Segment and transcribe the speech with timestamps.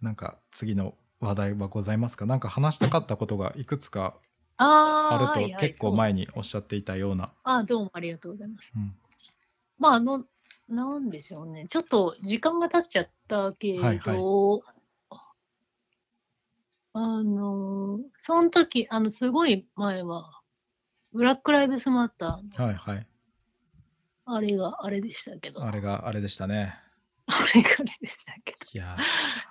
[0.00, 2.26] なんか次の話題はございますか？
[2.26, 4.14] なんか話したかったことがいくつか
[4.56, 7.32] あるとはいはい、結構前におっしゃっていたような。
[7.44, 8.72] ああ、どうもありがとうございます。
[8.74, 8.94] うん
[9.78, 10.24] まあ、あの、
[10.68, 11.66] なんでしょうね。
[11.68, 14.62] ちょっと時間が経っちゃったけど、はいは
[16.94, 20.40] あの、その時、あの、すごい前は、
[21.12, 23.06] ブラック・ライブスマッターのはいはい。
[24.24, 26.74] あれがあれでしたけど、あれがあれでしたね。
[27.30, 29.02] あれがあれでしたけど、いやー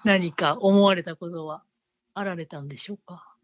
[0.03, 1.63] 何か思われたことは
[2.15, 3.35] あられたんでしょうか？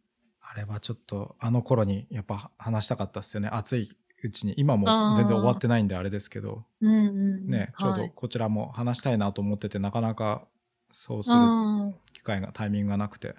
[0.41, 3.49] あれはちょっとあの頃にやっぱ話したかったですよね。
[3.49, 4.53] 熱いうちに。
[4.57, 7.11] 今も全然終わってないんであれですけど、うんうんう
[7.41, 7.47] ん。
[7.47, 10.47] ね、ちょうはいどこちらも話したいなと思ってて、なかなか
[10.91, 13.35] そうするうん機会が、タイミングがなくて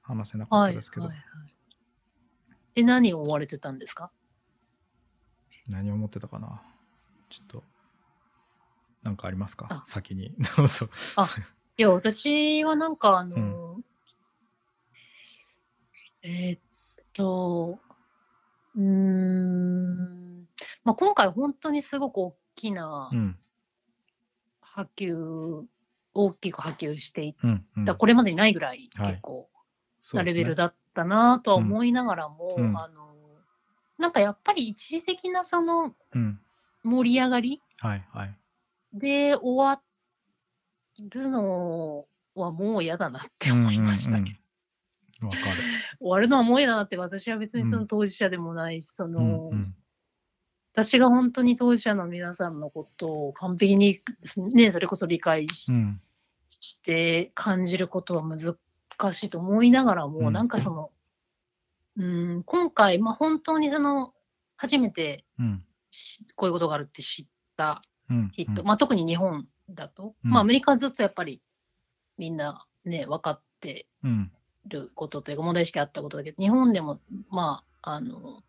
[0.00, 1.24] 話せなかっはいたですけど、はいはい。
[2.74, 4.10] で、何を思われてたんですか？
[5.68, 6.62] 何を思ってたかな？
[7.28, 7.64] ちょっと、
[9.02, 9.66] なんかありますか？
[9.70, 10.34] あ先に。
[10.56, 10.88] どうぞ。
[11.78, 13.80] いや、私はなんか、あの、
[16.22, 16.60] えーっ
[17.12, 17.80] と、
[18.76, 20.46] うーん、
[20.84, 23.38] まあ、今回本当にすごく大きなうん。
[24.60, 25.66] 波及、
[26.14, 27.66] 大きく波及していっうん。
[27.76, 29.50] うんた、これまでにないぐらいはい結構
[30.14, 33.16] なレベルだったなとは思いながらも、うんあの、
[33.98, 36.40] なんかやっぱり一時的なそのうん。
[36.84, 38.36] 盛り上がりはいはい。
[38.92, 39.80] で終わ
[40.98, 44.20] るのはもう嫌だなって思いましたけど。
[44.20, 44.36] うんうん
[45.22, 45.28] うん。
[45.28, 45.44] わかる。
[46.00, 49.74] 終わるのはもう嫌だなって私は別にそうんの当事者でもないし、その、うんうん
[50.74, 54.00] 私が本当に当事者の皆さんのことを完璧に、
[54.54, 56.00] ね、それこそ理解し,、うん
[56.82, 58.56] て感じることは難
[59.12, 60.90] しいと思いながらも、うんなんかその、
[61.96, 62.04] う
[62.38, 64.14] ん、今回、まあ、本当にその
[64.56, 67.26] 初めてうんしこういうことがあるって知っ
[67.56, 70.30] たうん人、まあ、特に日本だと、うん。
[70.30, 71.42] まあ、アメリカはずっとやっぱり
[72.18, 74.30] みんなね、分かってうん。
[74.66, 78.42] ることというか、問題意識あったことだけど、日本でも、まあ、あの、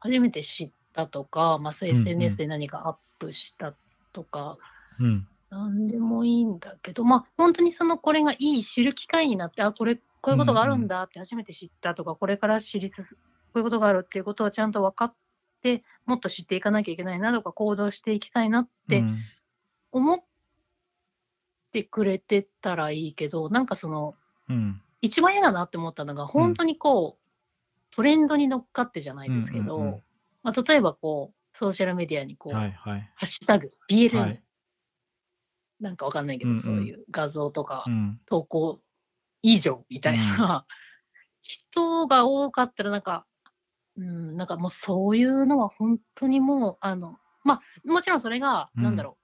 [0.00, 3.74] 初めて知ったとか、まあ、SNS で何かアップした
[4.12, 4.58] とか、
[4.98, 5.28] うん。
[5.50, 13.20] なんでもいいんだけど、まあ、本当にその、これがいい知る機会になって、あ、これ、こういうことがあるんだって初めて知ったとか、これから知りつつ、こ
[13.54, 15.14] ういうことがあるっていうことをちゃんと分かっ
[15.60, 19.18] て、もっと知っていかなきゃいけないなとか、行動していきたいなってうん。
[19.92, 20.24] 思っ
[21.72, 24.14] てくれてたらいいけど、なんかその、
[24.48, 24.82] うん。
[25.00, 27.28] 一番嫌だなって思ったのが、本当にこう、
[27.90, 30.02] トレンドに乗っかってじゃないですけど、うんうんうん。
[30.42, 33.00] まあ、例えばこう、ソーシャルメディアにこう、はいはい。
[33.14, 34.42] ハッシュタグ、BLM、はい。
[35.80, 36.62] なんかわかんないけど、うんうん。
[36.62, 38.20] そういう画像とかうん。
[38.26, 38.80] 投稿
[39.42, 40.66] 以上みたいな、
[41.42, 43.26] 人が多かったら、なんか、
[43.98, 48.84] うん、なんかもうそういうのは本当にもう、あの、まあ、もちろんそれが、うん。
[48.84, 49.16] なんだろ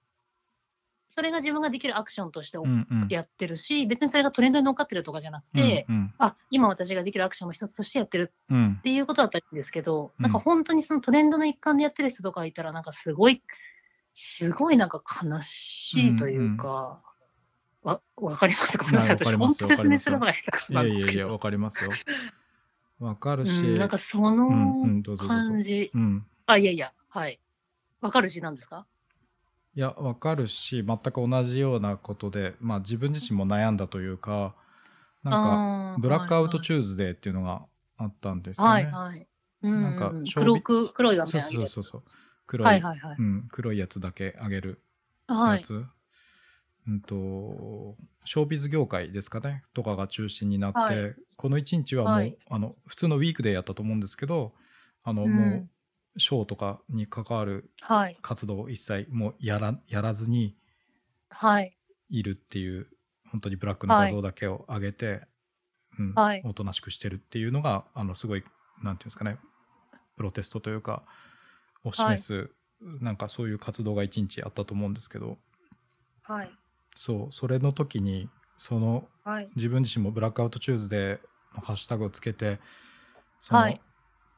[1.09, 3.07] う、それが自分ができるアクションとしてうんうん。
[3.09, 8.75] やってるし、別にそれがトレンドに乗っかってるとかじゃなくて、うんあ、今私ができるアクションの一つとしてやってるうん。
[8.79, 10.23] っていうことだったんですけど、うん。
[10.23, 13.41] なんか本当にそのトレンドの一環でやってる人とかいたら、なんかすごい、
[14.13, 17.01] すごいなんか悲しいというか、
[17.83, 18.83] わ、わかりますか？
[18.83, 19.15] ごめんなさい。
[19.15, 21.07] 私、はいわかります本当説明するのが下手くそいなんですけど。
[21.07, 21.91] やいやいやわかりますよ
[22.99, 23.65] わかるし。
[23.65, 24.49] うん、なんかその
[24.85, 26.25] んどうぞどうん。
[26.45, 27.39] あ、いやいや、はい。
[28.01, 28.85] わかるしなんですか？
[29.73, 34.55] いやわかるし全く同じようなことでまあ自分自身も悩んだというか
[35.21, 37.65] なんかブラックアウトはいチューズデーっていうのが
[37.97, 39.27] あったんですよね、はいはい。
[39.63, 42.03] うんなんか勝黒負く黒い画面上げるやつそうそうそう
[42.45, 43.15] 黒い、はいはいはい。
[43.19, 44.81] うん、黒いやつだけあげる
[45.27, 45.57] はい。
[45.57, 45.85] やつ、
[46.87, 54.53] うんとショービズ業界ですかねとかが中心になって、はいこの1日はもう、はいあの普通のウィークデーやったと思うんですけど
[55.03, 55.69] あの、うんもう
[56.17, 58.17] ショーとかに関わるはい。
[58.21, 60.55] 活動を一切もうやらやらずに
[61.29, 61.77] はい。
[62.09, 62.87] いるっていう
[63.29, 65.27] 本当にブラックの画像だけを上げて、
[65.99, 68.43] うんはいおとなしくしてるっていうのがあのすごい
[68.81, 69.37] なんていうんですかね
[70.17, 71.03] プロテストというか
[71.83, 72.49] を示す、
[72.81, 75.37] なんかそういう活動が一日あったと思うんですけど
[76.23, 76.51] はい。
[76.95, 79.47] そうそれの時にそのはい。
[79.55, 81.19] 自分自身もブラックアウトチューズデー
[81.55, 82.59] のハッシュタグをつけて
[83.39, 83.81] そのはい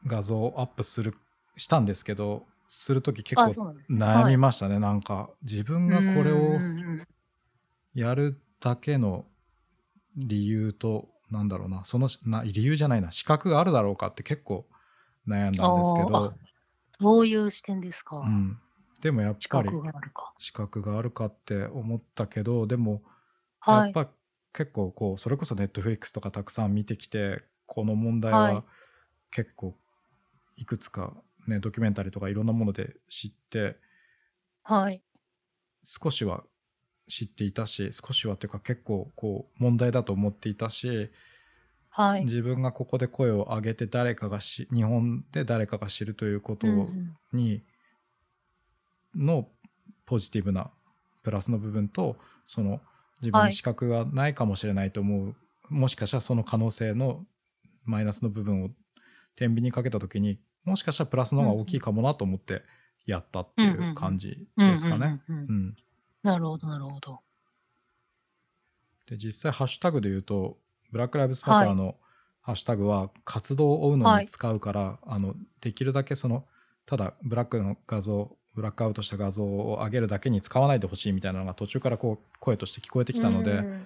[0.05, 1.15] 画像をアップする
[1.57, 3.75] したんですけどする時結あ、構。
[3.89, 6.59] 悩みましたね、なんか自分がこれを
[7.93, 9.25] やるだけの
[10.15, 14.67] 理由となんだろうなそのな理由じゃないな資格があるだろうかって結構
[15.27, 16.33] 悩んだんですけど、
[16.99, 18.17] そういう視点ですか。
[18.17, 18.59] うん、
[19.01, 20.33] でもやっ資ぱり格があるか。
[20.37, 23.01] 資格があるかって思ったけどでも
[23.59, 23.91] はい。
[23.93, 24.11] やっぱ
[24.57, 28.63] 結構こうそれこそネットフリックスとかたくさん見てきてこの問題は
[29.29, 29.75] 結構
[30.55, 31.13] いくつか
[31.45, 33.75] ねドキュメンタリーとかいろんなもので知って
[34.63, 35.03] はい。
[35.83, 36.43] 少しは
[37.07, 41.11] 知っていたし少しはっていうか結構こう問題だと思っていたし
[41.89, 42.23] はい。
[42.23, 46.65] 自分がここで声を上げて誰かがし日本で誰かが知るということ
[47.31, 47.61] に、
[49.15, 49.49] の
[50.07, 50.71] ポジティブな
[51.21, 52.17] プラスの部分と
[52.47, 52.81] その
[53.21, 53.49] 自分はい。
[53.49, 55.35] に資格がないかもしれないと思う、
[55.69, 57.25] もしかしたらその可能性の
[57.83, 58.69] マイナスの部分を
[59.35, 62.63] 天秤にかけた時にもしかしたらプラスの方が大きいかもなと思って
[63.05, 65.21] やったっていう感じですかね。
[66.23, 67.19] なるほど、なるほど。
[69.07, 70.57] で実際ハッシュタグで言うと
[70.91, 71.95] ブラック・ライブズ・マターの
[72.41, 76.45] ハッシュタグは活動を追うのに使うから、あのできるだけその
[76.85, 83.85] ただブラックの画像ブラックアウトした画像を上げるだけに使わないでほしいみたいなのが途中からこう声として聞こえてきたので、うん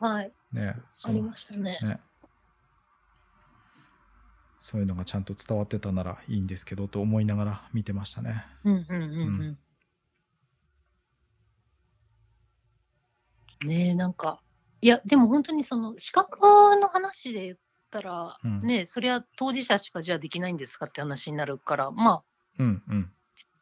[0.00, 0.32] はい。
[0.52, 0.74] ね
[1.04, 1.78] ありましたね。
[1.80, 2.00] ね
[4.58, 8.44] そういうのがちゃんと伝わってたならいいんですけどと思いながら見てましたね。
[8.64, 9.58] うんうんうん
[13.62, 13.68] うん。
[13.68, 14.40] ねえ、なんか、
[14.80, 16.40] いや、でも本当にその資格
[16.80, 17.56] の話で言っ
[17.92, 22.22] たら、うんねえ、それは当事者しかじゃあできないんですかって話になるから、まあ、
[22.58, 23.12] うんうん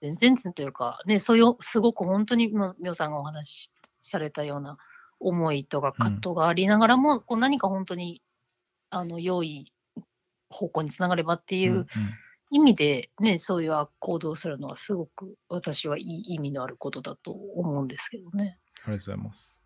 [0.00, 3.72] 全然というか、ね、そういうすごく本当に今、みょうさんがお話し
[4.02, 4.78] されたような
[5.20, 8.22] 思いとか葛藤がありながらも、こう何か本当に
[8.90, 9.72] あの良い
[10.50, 11.86] 方向につながればっていうんううん
[12.50, 18.58] 意味で、ね、そういう行動をするのはすごく私はいい意味のあることだと思うんですけどね。
[18.84, 19.57] ありがとうございます。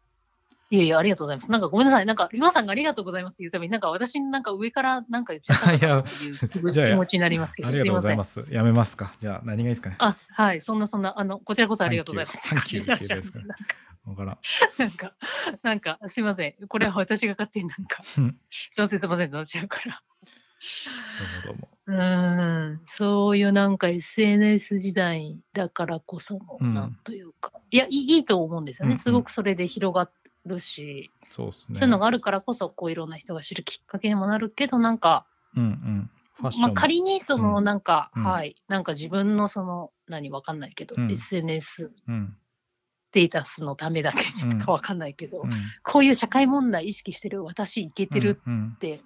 [0.72, 1.50] いやいや、ありがとうございます。
[1.50, 2.06] なんかごめんなさい。
[2.06, 7.68] なんか、皆さんがありがとうございますって言うために、なんか私になんか上からなんか言っちゃったっていう気持ちになりますけど、。
[7.68, 8.46] ありがとうございますす。
[8.50, 9.12] やめますか。
[9.18, 9.96] じゃあ何がいいですかね。
[9.98, 10.62] あ、はい。
[10.62, 12.48] そんなそんな、あの、こちらこそありがとうございます。
[12.48, 13.44] サンキューっていいですかね
[14.06, 14.38] わからん。
[14.78, 15.12] なんか、
[15.62, 16.66] なんか、すいません。
[16.66, 18.24] これは私が勝手になんか、すい
[18.78, 20.02] ません、すいません、なっちゃうから。
[21.44, 21.68] どうもどうも。
[21.86, 28.92] うーん、そういうなんか SNS 時代だからこその、うんなんというか、いやいい、いいと思うんですよね。
[28.92, 30.08] うんうんすごくそれで広が
[30.46, 31.78] るし、そうですね。
[31.78, 35.26] そういうのがあるからこそ、こういろんな人が知るきっかけにもなるけど、なんか。
[36.58, 37.64] まあ、仮にその、うん。
[37.64, 38.24] なんか、うん。
[38.24, 41.10] はい、なんか自分のその、何わかんないけど、うん。
[41.10, 42.36] SNS うん。
[43.10, 44.58] ステータスのためだけうん。
[44.58, 45.50] かわかんないけど、うん。
[45.82, 48.72] こういう社会問題意識してる私いけてるうんうん。
[48.76, 49.02] って、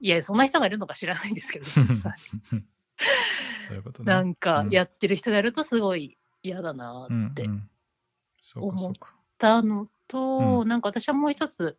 [0.00, 4.12] いや、そんな人がいるのか知らないんですけど、そういうことね。
[4.12, 4.70] なんかうん。
[4.70, 7.44] やってる人がいるとすごい嫌だなって
[8.54, 8.92] 思っ。
[9.38, 11.78] たのと、うんなんか私はもう一つ、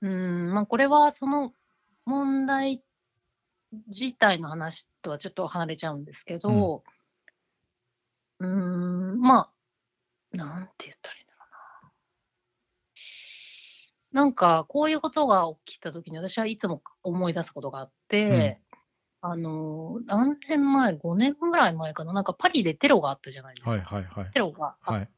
[0.00, 1.52] うーん、まあこれはその
[2.04, 2.82] 問題
[3.88, 6.82] 自体の話とはちょっと離れちゃうんですけど、
[8.38, 9.50] うーん、ま
[10.32, 11.38] あ、なんて言ったらいいんだろ
[14.12, 14.22] うな。
[14.22, 18.60] なんか、こういうことが起きたときに私はいつも思い出すことがあって、
[19.22, 23.70] あの、何年前、5年ぐらい前かな、なんかパリでテロがあったじゃないですか。
[23.70, 24.30] はいはいはい。
[24.32, 25.08] テロがあっ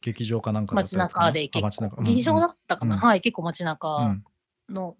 [0.00, 2.02] 劇場かなんか街中で結構。
[2.02, 3.00] 劇場だったかな、うん。
[3.00, 4.24] はい、結構街う中ん。
[4.68, 4.96] の、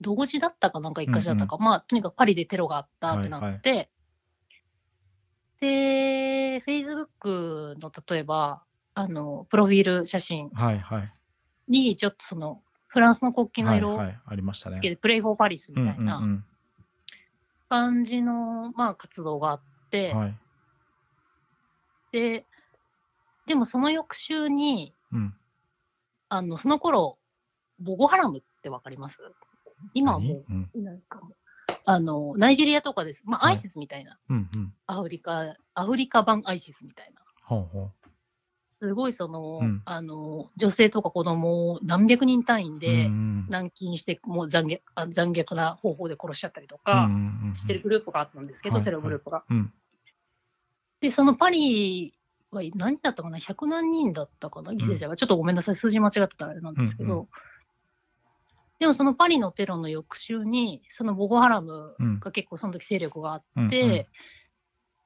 [0.00, 3.90] 同時だったかなんか一箇所だったか、まあ、とにかくパリでテロがあったってなって、
[5.60, 11.12] で、Facebook の例えば、あの、プロフィール写真はいはい。
[11.68, 14.90] に、ちょっとその、フランスの国旗の色をつけ。
[14.90, 16.44] て、プレイフォーパリスみうんたいなうんうん。
[17.68, 19.60] 感じの、まあ、活動があっ
[19.90, 20.38] て、はい。
[22.10, 22.46] で、
[23.46, 25.34] でもその翌週に、うん。
[26.28, 27.18] あの、その頃、
[27.80, 29.18] ボゴハラムってわかります？
[29.94, 30.44] 今はも
[30.74, 31.34] うなんかもう、
[31.84, 33.22] あの、ナイジェリアとかです。
[33.26, 34.18] まあ、はいアイシスみたいな。
[34.30, 34.74] うんうん。
[34.86, 37.20] アフリカ、アフリカ版アイシスみたいな。
[37.44, 37.90] ほうほ
[38.80, 42.78] すごいその、うんあの、女性とか子供を何百人単位う。
[42.78, 49.44] でうん軟禁して、もう残虐あ残虐な方法で殺しちゃったりとうんかうんうんうんしてるグループがあったんですけど、はいテログループが。
[49.50, 49.72] うん
[51.00, 52.14] で、そのパリ
[52.52, 54.72] は何だったかな ?100 何人だったかな？
[54.72, 55.16] 犠牲者が。
[55.16, 55.76] ちょっとごめんなさい。
[55.76, 57.12] 数字間違ってたらあれなんですけど。
[57.14, 57.28] うんう
[58.78, 62.18] でもそのパリのテロの翌週に、そのボゴハラムうん。
[62.18, 64.06] が結構その時勢力があって、うんうん。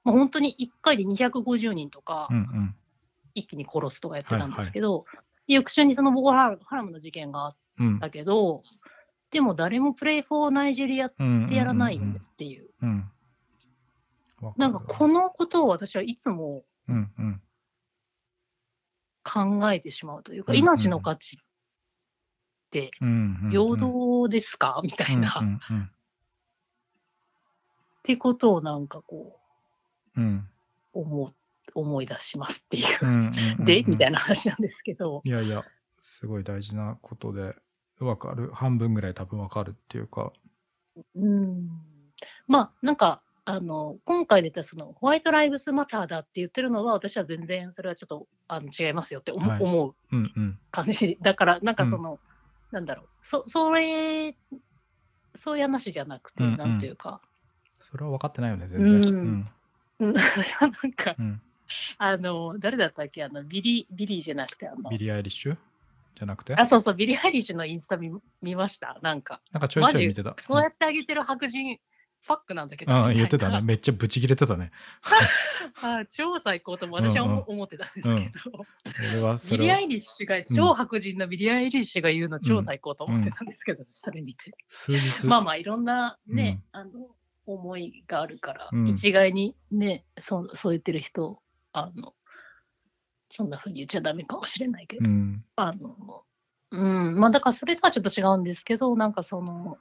[0.05, 2.75] まあ、本当に1回で250人とかうんうん。
[3.35, 5.05] 一気に殺すとかやってたんですけど、
[5.47, 8.63] 翌週にそのボゴハラムの事件があっうんたけど、
[9.31, 12.71] でも誰もプレイフォーナイジェリアっうんてやらないっていう。
[14.57, 17.43] なんかこのことを私はいつもうんうん。
[19.25, 20.63] 考えてしまうというか、うんうん。
[20.63, 21.45] 命の価値っ
[22.71, 24.81] てうんうん平等ですか？
[24.83, 25.91] みたいな、っうんうん
[28.03, 29.41] てことをなんかこ
[30.17, 30.37] うんうん。
[30.95, 31.35] う思う
[31.75, 32.99] 思い出しますっていう。
[33.03, 33.65] うんうんうん。
[33.67, 35.65] で、みたいな話なんですけど、いやいや
[36.01, 37.57] すごい大事なことで
[37.99, 38.51] わかる。
[38.53, 40.33] 半分ぐらい多分わかるっていうか。
[41.17, 41.69] うん、
[42.47, 49.63] まあなんかあの今回出たそのホワイト・ライブスマターだって言ってるのは、私は全然それはちょっとあの違いますよって思,、はい。
[49.63, 51.17] 思ううんうん感じ。
[51.23, 52.19] だから、なんかその、
[52.73, 54.37] なんだろう、そそれ、
[55.37, 56.57] そういう話じゃなくて、うんうん。
[56.57, 57.21] なんていうか、
[57.79, 58.91] それは分かってないよね全然。
[58.91, 59.49] うん。
[60.01, 60.13] うん、
[60.61, 61.41] なんか、うん。
[61.99, 63.23] あの、誰だったっけ？
[63.23, 64.91] あの、ビリ、ビリーじゃなくて、あの。
[64.91, 65.55] ビ、リー・アイリッシュ？
[65.55, 66.57] じゃなくて？
[66.57, 68.11] あ、そうそう、ビリー・アイリッシュのインスタ見
[68.43, 68.99] 見ました。
[69.03, 70.35] なんか、なんかちょいちょい見てた。
[70.41, 71.79] そうやってあげてる白人、
[72.27, 72.93] ファックなんだけど。
[72.93, 73.61] うん、うん言ってたね。
[73.63, 74.73] めっちゃブチ切れてたね。
[75.83, 78.67] あ超最高とも私は思,、ってたんですけど、
[79.01, 84.53] 俺はそビリー・アイリッシュが、超白人のビリー・アイリッシュが言うの超最高と思ってたんですけど、それ見て。
[84.69, 85.27] 数日。
[85.27, 86.91] まあまあ、いろんなね、あの、
[87.47, 88.89] 思いがあるから、うん。
[88.89, 91.41] 一概にね、そうそう言ってる人、
[91.73, 92.15] あの、
[93.31, 95.45] そんな風に言っちゃダメかもしれないけど、うん。
[95.57, 96.25] あの、
[96.71, 99.79] うん、まあだからそれとはちょっと違うんですけど、なんかその、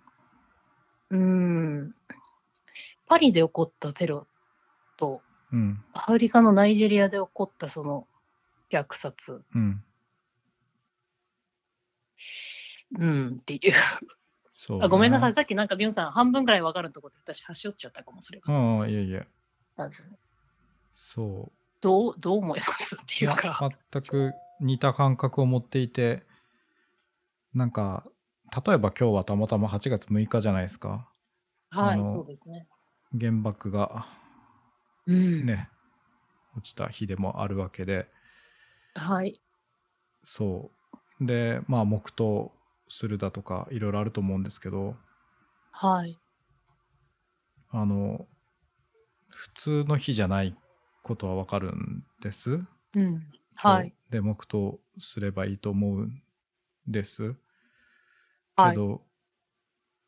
[1.10, 1.96] うん、
[3.08, 4.28] パリで起こったテロ
[4.98, 5.22] と、
[5.52, 5.84] うん。
[5.94, 8.08] アフリカのナイジェリアで起こったその
[8.72, 9.84] 虐殺、うん。
[13.00, 13.74] うんっていう。
[14.54, 18.80] そう、あごめんなさい、さっきなんかビョンさん半分ぐらい分かるところで私端折っちゃったかもしれません。
[18.80, 19.04] うんいえ。
[19.04, 19.28] いえ
[19.76, 20.04] まず
[20.94, 21.52] そう。
[21.82, 23.70] どう、どう思いますっていうか。
[23.92, 26.24] 全く似た感覚を持っていて
[27.54, 28.06] なんか
[28.66, 31.10] 例えば今日はたまたま8月6日じゃないですか。
[31.70, 32.68] はい、そうですね。
[33.20, 34.06] 原爆が
[35.08, 35.46] うん。
[35.46, 35.70] ね、
[36.58, 38.08] 落ちた日でもあるわけで
[38.96, 39.42] はい。
[40.24, 40.72] そ
[41.22, 42.52] うでまあ黙祷
[42.88, 44.96] するだとかいろいろあると思うんですけど
[45.72, 46.18] はい。
[47.70, 48.28] あの
[49.30, 50.56] 普通の日じゃない
[51.04, 52.62] ことはわかるんです？
[52.94, 53.28] うん。
[53.56, 53.96] はい。
[54.10, 56.24] で黙祷すればいいと思うん
[56.88, 57.36] です。
[58.58, 58.72] はい。
[58.72, 59.02] けど、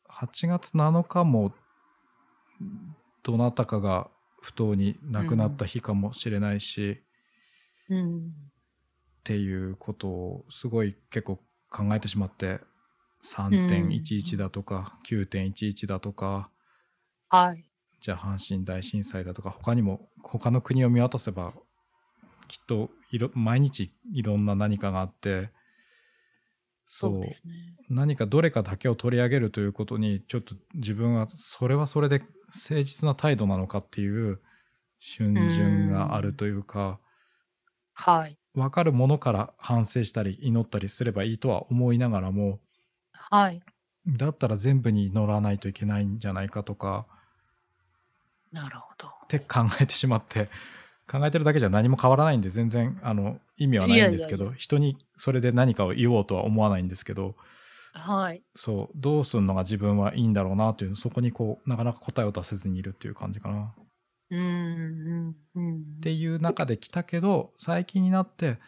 [0.08, 1.54] 8月7日も
[3.22, 4.10] どなたかが
[4.40, 7.02] 不当に亡くなった日かもしれないし、
[7.88, 8.18] うん。
[8.18, 8.22] っ
[9.24, 11.36] ていうことをすごい結構
[11.70, 12.60] 考えてしまって
[13.24, 16.50] 3.11だとか9.11だとか
[17.28, 17.64] はい。
[18.00, 21.52] じゃあ阪神大震災だとか他にも他の国を見渡せば
[22.46, 25.50] きっといろ毎日いろんな何かがあって
[26.86, 27.36] そうね。
[27.90, 34.38] 何かどれかだけを取り上げるということにちょっと自分はそれはそれで誠実な態度なのかっていう
[35.00, 36.98] 逡巡があるというか
[37.94, 38.38] はい。
[38.54, 42.60] 分かるものから反省したり祈ったりすればいいとは思いながらも
[43.12, 43.62] はい。
[44.06, 47.06] だったら全部に祈らないといけないんじゃないかとか
[48.50, 49.08] なるほど。
[49.08, 50.48] って考えてしまって
[51.10, 57.34] 考えてるだけじゃ何も変わらないんで全然あの意味はないんですけど人にそれで何かを言おうとは思わないんですけど
[57.98, 58.44] はい。
[58.56, 63.74] そうどうするのが自分はいいんだろうなというそこにこうなかなか答えを出せずにいるっていう感じかな。
[64.30, 64.38] うん。
[64.38, 65.36] うん。
[65.54, 65.82] うん。
[65.98, 68.58] っていう中で来たけど最近になって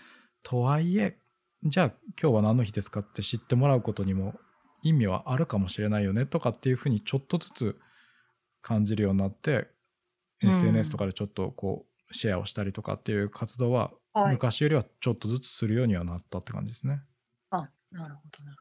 [0.43, 1.19] とはいえ
[1.65, 1.87] じゃあ
[2.21, 4.35] 今日は何の日ですかって知ってもらうことにも
[4.83, 7.77] 意味はあるかもしれないよねとかっていうふうにちょっとずつ
[8.63, 9.69] 感じるようになって、
[10.43, 14.37] うん SNS とかでちょっとこうシェアをしたりとかっていう活動ははい。
[14.37, 17.03] 昔よりはちょっとずつするようにはなったって感じですね。
[17.51, 18.59] あ、なるほど、なる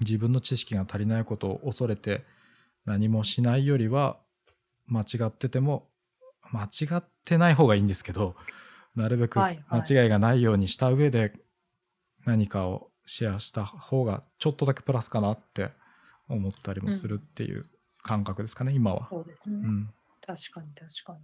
[0.00, 2.24] 自分の知識が足りないことを恐れて
[2.84, 4.18] 何もしないよりは
[4.86, 5.88] 間違ってても
[6.50, 8.34] 間違ってない方がいいんですけど
[8.96, 11.32] なるべく間違いがないようにした上で
[12.24, 15.70] 何かをシェアした方がちょっとだけプラスかなって
[16.28, 17.66] 思ったりもするっていう
[18.02, 19.04] 感覚ですかね、今は。
[19.04, 19.24] ほど。
[19.24, 19.56] そうですね。
[19.64, 19.90] うん、
[20.26, 21.20] 確かに、確かに。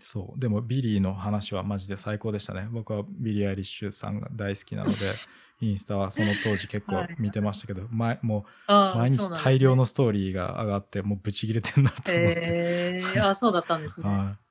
[0.00, 0.40] そう。
[0.40, 2.68] でもビリーの話はマジで最高でしたね。
[2.70, 5.20] 僕はビリー・アイリッシュさんが大好きなので
[5.60, 14.06] インスタはその当時結構見てましたけど、前もあう毎日大量のストーリーが上がってもうブチギレてんなと思って、へえあ、そうだったんですね。
[14.08, 14.46] はい。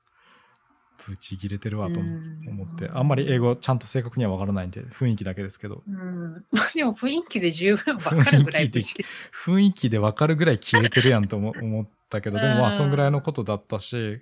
[1.08, 5.82] ブチギレてるわと思ってあんまり英語ちゃんと正確には分からないんで雰囲気だけですけど。
[5.86, 6.44] うん。
[6.50, 9.04] ま あでも雰囲気で十分わかるぐらい 雰囲気で
[9.44, 12.68] 雰囲気で分かるぐらい切れてるやんと思思ったけどでもまうん。
[12.68, 14.20] あそんぐらいのことだったし、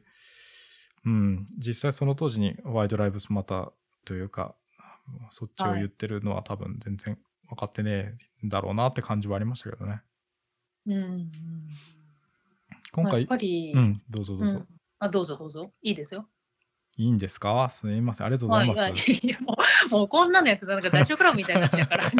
[1.07, 3.73] うん、実際その当時にホワイトライブスマター
[4.05, 4.55] というか
[5.31, 7.19] そっちを言ってるのは多分全然
[7.49, 10.01] 分かってねえんだろうなって感じはありましたけどね
[10.87, 11.31] うんうん。
[12.93, 14.67] 今回まあやっぱり、うんどうぞどうぞ、うん
[15.01, 15.73] あ、どうぞどうぞ。
[15.83, 16.27] いいですよ。
[16.97, 17.69] いいんですか？
[17.69, 19.57] すみませんありがとうございます、はいはいも
[19.91, 22.11] うもうこんなのやつなんかダチョウ倶楽部みたいになっちゃうから、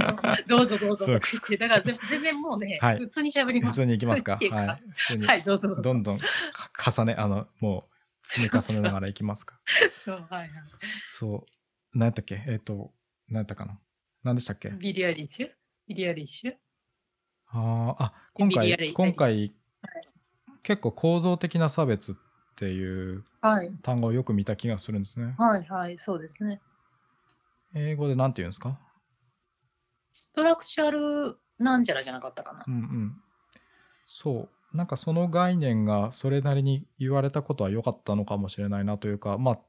[0.49, 1.07] どうぞどうぞ。
[1.07, 3.71] だから全全然もうね、はい普通に喋ります。
[3.71, 4.33] 普通に行きますか？
[4.33, 5.83] はい普通に、はい、どうぞどうぞ。
[5.83, 6.27] どんどんか
[6.91, 7.94] 重ねあのもう
[8.25, 9.61] 積み重ねながらいきますか
[10.05, 10.51] そうはいはい
[11.05, 12.43] そう何やったっけ？
[12.49, 12.93] えっ、と
[13.29, 13.79] 何やったかな？
[14.25, 14.71] 何でしたっけ？
[14.71, 15.51] ビリアリッシュ？
[15.87, 16.55] ビリアリッシュ？
[17.49, 19.55] あーあ今回今回、はい
[20.63, 22.15] 結構構造的な差別っ
[22.57, 23.71] ていうはい。
[23.83, 25.35] 単語をよく見た気がするんですね。
[25.37, 26.63] はいはい、そうですね。
[27.75, 28.81] 英語で何て言うんですか？
[30.15, 32.71] ストラクチャルなんちゃらじゃなかったかなう。
[32.71, 33.23] んうん。
[34.07, 34.54] そう。
[34.75, 39.61] なんかその概念がそれなりに言われたことは良かったのかもしれないなというか、まあ、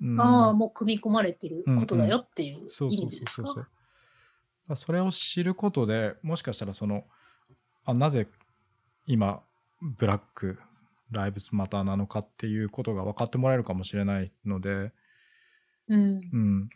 [0.00, 3.68] うん、ああ、もう組み込まれてることだよっていうそうそうそうそうそう。
[4.68, 7.04] だそれを知ることでもしかしたらその
[7.84, 8.26] あなぜ
[9.06, 9.42] 今
[9.80, 10.58] ブラック
[11.10, 14.92] ライブスマターなのかっていうことが分かってもらえるかもしれないので、
[15.88, 16.20] うん。
[16.32, 16.68] うん、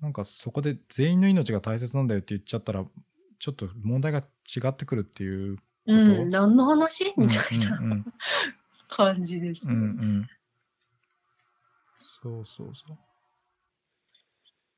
[0.00, 2.84] なんかそこで全員の命が大切なんだよって言っちゃったら
[3.38, 5.58] ちょっと問題が違ってくるっていう。
[5.92, 7.12] うん、何の話？
[7.16, 8.04] うんみたいな
[8.88, 10.04] 感じですうんうね。
[10.20, 10.28] ん
[12.00, 12.96] そうそうそう。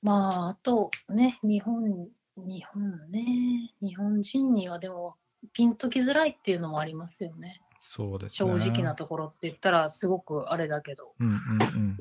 [0.02, 5.16] まあ、あとね、日本、日本ね、日本人にはでも、
[5.52, 7.60] ピンときづらいっていうのもありますよね。
[7.80, 8.66] そうです正ね。
[8.70, 11.14] 直なところって言ったら、すごくあれだけど。
[11.18, 11.98] うんうん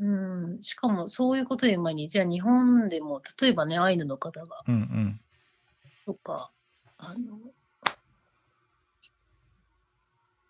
[0.00, 0.54] うん。
[0.54, 5.20] うん、しかもそういうこと言う前に、じゃあ日本でも、例えばね、アイヌの方が、うんうん。
[6.06, 6.50] とか、
[6.98, 7.38] あの、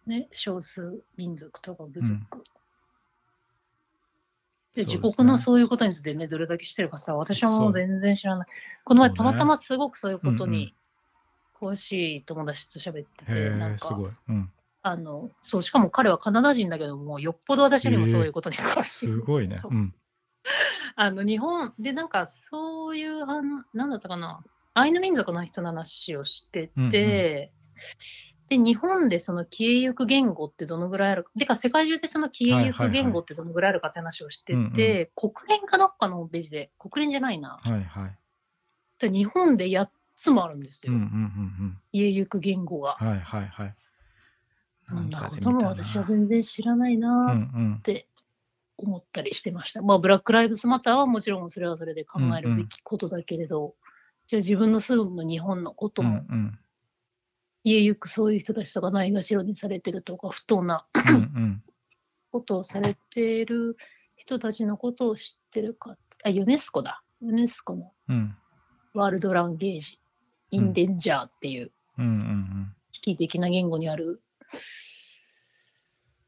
[0.06, 2.18] ね、少数民族とか部族。
[4.74, 8.46] で、自そうですね国のそういうことについてね、どれだけ知ってるかさ、私はもう全然知らない。
[8.84, 10.74] この前、たまたますごくそういうことに
[11.54, 14.10] 詳しい友達と喋ってて、なんか、すごい。
[14.28, 14.50] うん。
[14.82, 19.06] あの、そう、しかも彼はカナダ人だけども、よっぽど私よりもそういうことに詳しい。
[19.06, 19.60] すごいね。
[19.62, 19.94] うん。
[20.96, 24.42] あの、日本で、なんか、そういう、あの、なんだったかな、
[24.74, 27.52] アイヌ民族の人の話をしてて、
[28.48, 38.18] で、日本でその消えゆく言語ってどのぐらいあるか、てか世界中でその消えゆく言語ってどのぐらいあるかって話をしてて、はいはいはい国連かどっかのホームページで、国連じゃないな、はいはい。
[38.98, 42.96] で日本で8つもあるんですよ、うんうんうん消えゆく言語が。
[43.00, 43.08] うん。
[43.08, 43.74] はいはいはい。
[44.88, 47.80] そんなでことも私は全然知らないうんなっうん。
[47.82, 48.06] て
[48.76, 49.82] 思ったりしてました。
[49.82, 53.74] まあ、ブラック・ライブズ・マターはもちろんそれはそれで考えるべきことだけれど、
[54.26, 56.58] じゃあ自分の住む日本のことうんも、うん。
[57.64, 60.86] 家ゆくそういう人たちとかないがしろにされてるとか、不当な。
[62.32, 63.76] ことをされている
[64.16, 65.96] 人たちのことを知ってるか。
[66.24, 67.02] あ、ユネスコだ。
[67.20, 68.36] ユネスコのうん
[68.94, 69.98] ワールドランゲージ、
[70.50, 71.72] インデンジャーっていう
[72.92, 74.22] 危機的な言語にある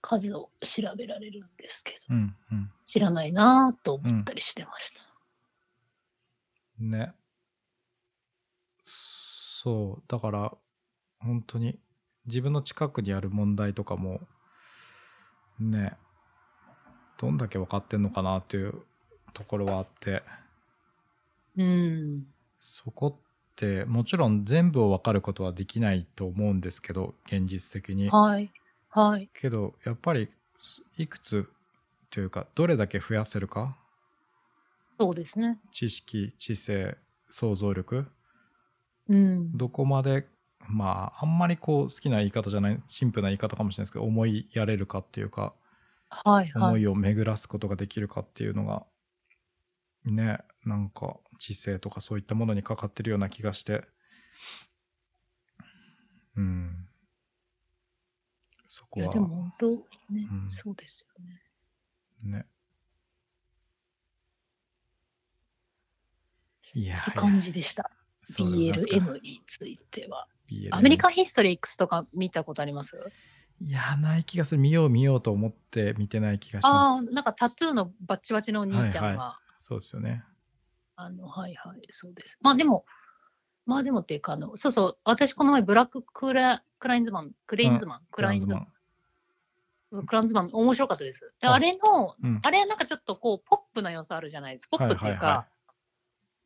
[0.01, 5.01] 数を調べられるんですけど、うんうん知らないなぁと思ったりしてました。
[6.81, 6.90] うん。
[6.90, 7.14] ね。
[8.85, 10.03] そう。
[10.07, 10.53] だから、
[11.25, 11.79] 本当に
[12.27, 14.21] 自分の近くにある問題とかも、
[15.59, 15.97] ね、
[17.19, 18.83] どんだけ分かってんのかなっていう
[19.33, 20.23] ところはあって、
[21.57, 22.27] うん。
[22.59, 28.09] そこってもちろん全部を分かることはできないと思うんですけど現実的に。
[28.09, 28.51] はい。
[28.91, 29.29] はい。
[29.33, 30.29] けどやっぱり
[30.97, 31.49] いくつ
[32.11, 33.77] というかどれだけ増やせるか
[34.99, 35.59] そうですね。
[35.73, 36.97] 知識知性
[37.29, 38.07] 想像力
[39.09, 39.57] うん。
[39.57, 40.27] どこまで
[40.68, 45.55] まああんまりこう好きな言い方じゃないシンプルな言い方かもしれないですけど思いやれるかっていうか
[46.09, 46.48] はい。
[46.48, 46.62] はい。
[46.62, 48.85] 思いを巡らすことができるかっていうのが
[50.05, 53.85] ねなんか知性とかそういったものにかかってるような気がして
[56.37, 56.88] うん
[58.66, 59.66] そこいや、はでも本当
[60.12, 62.38] ね、うんそうですよね。
[62.38, 62.46] ね
[66.74, 67.88] いやって感じでした。
[68.29, 70.27] BLM については。
[70.71, 72.99] アメリカンヒストリー X とか見たことあります？
[73.61, 74.61] いやない気がする。
[74.61, 80.25] 見よう見ようと思って見てない気がしああ、ますなんかタトゥーのバッチバチのお兄ちゃんが、はいはそうですよね。
[80.97, 82.38] あの、はいはい、そうです。
[82.40, 82.85] まあでも、
[83.67, 88.67] まあでもっていうか、あの、そうそう、私この前、ブラッククラクラインズマン、クレインズマン、クラインズマン、
[90.07, 91.35] クラインズマン、面白かったです。
[91.40, 92.40] でああれの、うん。
[92.43, 94.79] あれなんかちょっとこう、ポップな要素あるじゃないですか。
[94.79, 95.47] ポップっていうか、はいは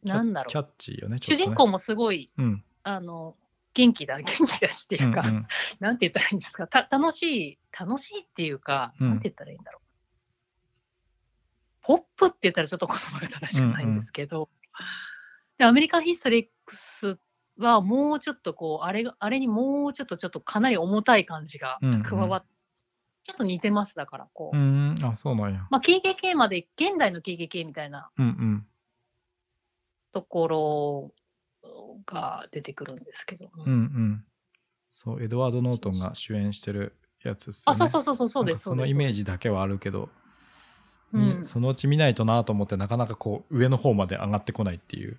[0.05, 0.11] い。
[0.11, 1.44] はなんだろう、キャッチーよねちょっとね。
[1.44, 2.64] 主人公もすごい、うん。
[2.85, 3.37] あの、
[3.74, 5.46] 元気だ、 元気だしっていうか、うんうん。
[5.81, 9.09] なんて言ったらいいんですか、た楽しい、楽しいっていうか、うん。
[9.09, 9.88] なんて言ったらいいんだろう。
[11.83, 14.50] ポップって言ったらちょっと言葉が正しくないんですけど、
[15.57, 17.18] でアメリカンヒストリックス
[17.57, 22.02] はもうちょっとこう、あれが、あれにもうちょっとちょっとかなり重たい感じがうんうん。
[22.02, 22.48] 加わって、
[23.24, 24.57] ちょっと似てます、だから、こう。
[24.57, 25.66] うんあそうなんや。
[25.70, 28.66] まあ、KKK まで、現代の KKK みたいなうんうん。
[30.12, 31.14] ところ
[32.07, 34.25] が出てくるんですけど、うんうん
[34.91, 38.62] そうエドワード・ノートンが主演してるやつっすよあ、ねそうそうそうそう、そうです。
[38.64, 39.35] そのイメージだ。
[39.35, 40.09] だけはあるけど、
[41.12, 45.19] うんにそのうち見ないとなと思ってなかなかこう上の方まで上がってこないっていう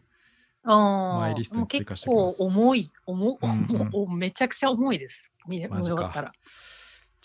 [0.64, 2.44] あああ、マイリストに追加しておきま構す。
[2.44, 5.32] 重い、重、うんうん重めちゃくちゃ重いです。
[5.48, 5.60] 見。
[5.68, 6.34] 終わったら。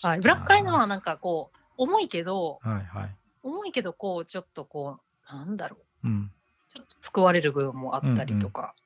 [0.01, 0.19] はい。
[0.19, 3.15] ブラックアイのはななんかこう、重いけど、はいはい。
[3.43, 4.97] 重いけど、こう、ちょっとこ
[5.29, 6.07] う、なんだろう。
[6.07, 6.31] うん。
[6.73, 8.84] ちょっと救われる部分もあったりとかす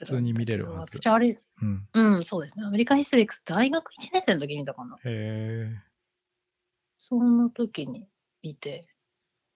[0.00, 1.88] 普通に見れるはず私あれ、うん。
[1.92, 2.64] うん、そうですね。
[2.64, 4.96] アメリカンヒストリックス大学1年生の時に見たかな。
[4.96, 5.78] へえ。
[6.96, 8.08] その時に
[8.42, 8.88] 見て、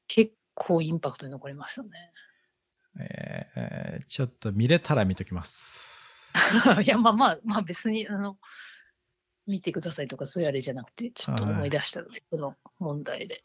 [0.07, 1.90] 結構インパクトに残りましたね。
[3.00, 5.94] えーちょっと見れたら見ときます。
[6.85, 8.38] いや、まあまあ、まあ別に、あの、
[9.46, 13.42] 見てくださいとかそういうあれじゃなくて、ちょっと思い出したので、この問題で。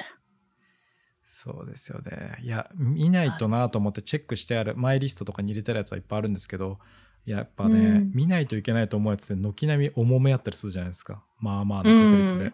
[1.32, 2.38] そうですよね。
[2.42, 6.80] いや、見ないとなと思ってチェックしてある、マイリストとかに入れてるやつはいっぱいあるんですけど、
[7.24, 11.24] やっぱね、うん見ないといけないと思うやつで軒並み重めやったりするじゃないですか。
[11.38, 12.46] まあまあの確率で。
[12.46, 12.54] うん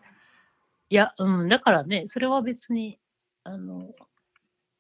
[0.90, 3.00] いや、うん、だからね、それは別に、
[3.44, 3.90] あの、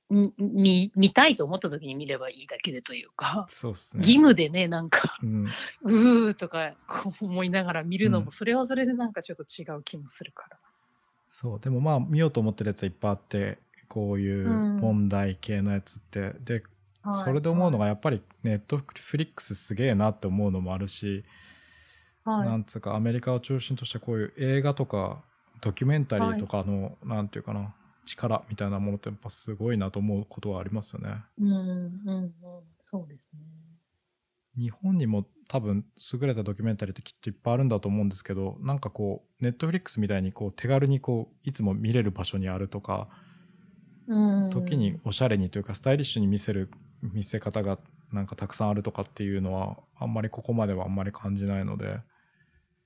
[0.09, 4.01] み見見たいと思った時に見ればいいだけでというか、そうですね。
[4.01, 5.45] 義務でね、なんか、うん、
[5.81, 6.75] うーとか
[7.19, 10.59] 思いながら見るのうんも、それはそれでなんかちょっと違う気もするから。
[11.27, 14.77] そうでもまあ見ようと思ってるやつはいっぱいあってこういううん。
[14.77, 16.63] 問題系のやつって、で
[17.01, 17.13] はい。
[17.13, 21.23] それで思うのがやっぱりネットフリックスすげえなって思うのもあるし、
[22.23, 25.21] はい、なんつうかアメリカを中心としたこういう映画とか
[25.61, 27.73] ドキュメンタリーとかの、なんていうかな
[28.05, 31.23] 力みたいなものってやっぱすごいなと思うことはありますよね。
[31.39, 32.33] うんうんうん、
[32.81, 33.39] そうですね。
[34.57, 43.24] 日本にも多分優れたドキュメンタリーってきっといっぱいあるんだと思うんですけどなんかこうネットフリックスみたいにこう手軽にこういつも見れる場所にあるとかうん、
[44.07, 46.69] 時におしゃれにというかスタイリッシュに見せる
[47.01, 47.79] 見せ方が
[48.11, 51.99] なんかたくさんあるとかっていうのはあんまりここまではあんまり感じないので。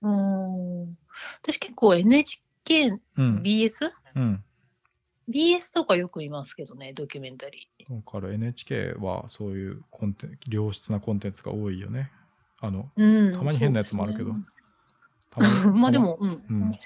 [0.01, 0.97] うん。
[1.41, 2.41] 私結構 NHK、
[3.17, 3.41] うん。
[3.43, 4.43] BS?BS うん。
[5.73, 7.95] とかよく見ますけどね、ドキュメンタリー。
[7.95, 12.11] だから NHK はそういうコンテン良質なコンテンツが多いよね。
[12.61, 14.33] あのうん、たまに変なやつもあるけど。
[14.33, 14.45] そう
[15.29, 16.43] たまに まあでたも、うん。
[16.49, 16.79] うん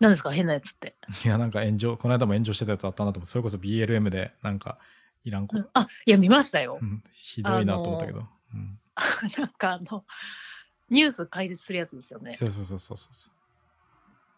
[0.00, 0.96] 何ですか、変なやつって。
[1.24, 4.78] いやなんか炎上この間も炎上してたやつあったなと思ってそれこそ BLM でなんか
[5.24, 5.68] いらんこと、うん。
[5.74, 6.78] あ、いや、見ましたよ。
[6.80, 6.84] う。
[6.84, 7.02] ん。
[7.12, 8.78] ひどいなと思ったけど、うん、
[9.38, 10.04] なんかあの、
[10.88, 12.36] ニュース解説するやつですよね。
[12.36, 13.14] そうそうそうそうそう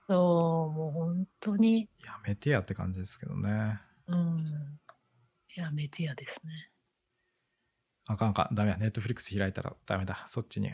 [0.09, 3.81] そう、もう本当に、やめてやって感じですけどね。
[4.09, 4.81] うん。
[5.55, 6.70] やめてやですね。
[8.07, 8.55] あかんあかん。
[8.55, 10.25] ダメやネットフリックス開いたらダメだ。
[10.27, 10.73] そっちに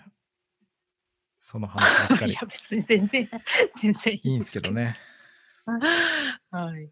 [1.47, 2.33] その話ばっかり。
[2.35, 3.31] いや、別に全然、
[3.81, 4.97] 全然いいいんですけどね。
[6.51, 6.91] はい。